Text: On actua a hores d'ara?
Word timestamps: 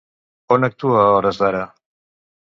On 0.55 0.65
actua 0.67 0.95
a 1.01 1.11
hores 1.17 1.39
d'ara? 1.41 1.59